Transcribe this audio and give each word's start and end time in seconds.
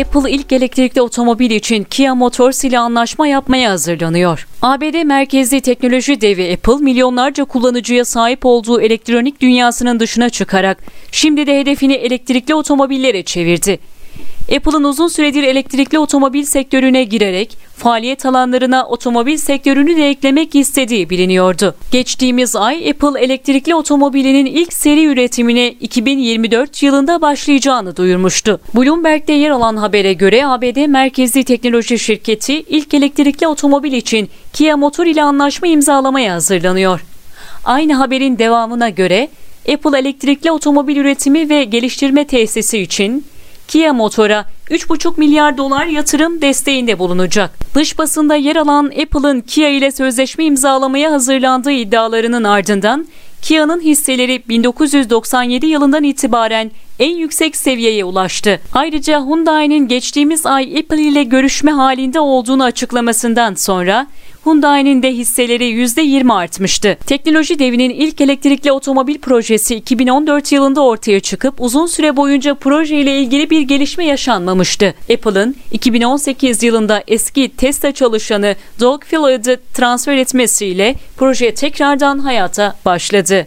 Apple 0.00 0.30
ilk 0.30 0.52
elektrikli 0.52 1.02
otomobil 1.02 1.50
için 1.50 1.84
Kia 1.84 2.14
Motors 2.14 2.64
ile 2.64 2.78
anlaşma 2.78 3.26
yapmaya 3.26 3.70
hazırlanıyor. 3.70 4.46
ABD 4.62 5.04
merkezli 5.04 5.60
teknoloji 5.60 6.20
devi 6.20 6.52
Apple 6.52 6.84
milyonlarca 6.84 7.44
kullanıcıya 7.44 8.04
sahip 8.04 8.46
olduğu 8.46 8.80
elektronik 8.80 9.40
dünyasının 9.40 10.00
dışına 10.00 10.30
çıkarak 10.30 10.78
şimdi 11.12 11.46
de 11.46 11.60
hedefini 11.60 11.92
elektrikli 11.92 12.54
otomobillere 12.54 13.22
çevirdi. 13.22 13.78
Apple'ın 14.50 14.84
uzun 14.84 15.08
süredir 15.08 15.42
elektrikli 15.42 15.98
otomobil 15.98 16.44
sektörüne 16.44 17.04
girerek 17.04 17.56
faaliyet 17.76 18.26
alanlarına 18.26 18.86
otomobil 18.86 19.36
sektörünü 19.36 19.96
de 19.96 20.08
eklemek 20.08 20.54
istediği 20.54 21.10
biliniyordu. 21.10 21.74
Geçtiğimiz 21.90 22.56
ay 22.56 22.90
Apple 22.90 23.20
elektrikli 23.20 23.74
otomobilinin 23.74 24.46
ilk 24.46 24.72
seri 24.72 25.04
üretimine 25.04 25.68
2024 25.68 26.82
yılında 26.82 27.20
başlayacağını 27.20 27.96
duyurmuştu. 27.96 28.60
Bloomberg'de 28.74 29.32
yer 29.32 29.50
alan 29.50 29.76
habere 29.76 30.12
göre 30.12 30.46
ABD 30.46 30.86
merkezli 30.86 31.44
teknoloji 31.44 31.98
şirketi 31.98 32.54
ilk 32.54 32.94
elektrikli 32.94 33.46
otomobil 33.46 33.92
için 33.92 34.28
Kia 34.52 34.76
Motor 34.76 35.06
ile 35.06 35.22
anlaşma 35.22 35.68
imzalamaya 35.68 36.34
hazırlanıyor. 36.34 37.04
Aynı 37.64 37.94
haberin 37.94 38.38
devamına 38.38 38.88
göre 38.88 39.28
Apple 39.72 39.98
elektrikli 39.98 40.50
otomobil 40.50 40.96
üretimi 40.96 41.48
ve 41.48 41.64
geliştirme 41.64 42.26
tesisi 42.26 42.78
için 42.78 43.24
Kia 43.72 43.92
Motor'a 43.92 44.44
3,5 44.70 45.12
milyar 45.16 45.58
dolar 45.58 45.86
yatırım 45.86 46.40
desteğinde 46.40 46.98
bulunacak. 46.98 47.50
Dış 47.74 47.98
basında 47.98 48.34
yer 48.34 48.56
alan 48.56 48.84
Apple'ın 48.84 49.40
Kia 49.40 49.68
ile 49.68 49.90
sözleşme 49.90 50.44
imzalamaya 50.44 51.12
hazırlandığı 51.12 51.70
iddialarının 51.70 52.44
ardından 52.44 53.06
Kia'nın 53.42 53.80
hisseleri 53.80 54.42
1997 54.48 55.66
yılından 55.66 56.04
itibaren 56.04 56.70
en 56.98 57.16
yüksek 57.16 57.56
seviyeye 57.56 58.04
ulaştı. 58.04 58.60
Ayrıca 58.72 59.20
Hyundai'nin 59.20 59.88
geçtiğimiz 59.88 60.46
ay 60.46 60.78
Apple 60.78 61.02
ile 61.02 61.22
görüşme 61.22 61.70
halinde 61.70 62.20
olduğunu 62.20 62.64
açıklamasından 62.64 63.54
sonra 63.54 64.06
Hyundai'nin 64.44 65.02
de 65.02 65.12
hisseleri 65.12 65.64
%20 65.64 66.32
artmıştı. 66.32 66.98
Teknoloji 67.06 67.58
devinin 67.58 67.90
ilk 67.90 68.20
elektrikli 68.20 68.72
otomobil 68.72 69.18
projesi 69.18 69.74
2014 69.74 70.52
yılında 70.52 70.84
ortaya 70.84 71.20
çıkıp 71.20 71.54
uzun 71.58 71.86
süre 71.86 72.16
boyunca 72.16 72.54
proje 72.54 72.96
ile 72.96 73.20
ilgili 73.20 73.50
bir 73.50 73.60
gelişme 73.60 74.06
yaşanmamıştı. 74.06 74.94
Apple'ın 75.14 75.56
2018 75.72 76.62
yılında 76.62 77.02
eski 77.08 77.48
Tesla 77.56 77.92
çalışanı 77.92 78.56
Doug 78.80 79.04
Phillids'ı 79.04 79.60
transfer 79.74 80.16
etmesiyle 80.16 80.94
proje 81.16 81.54
tekrardan 81.54 82.18
hayata 82.18 82.76
başladı. 82.84 83.46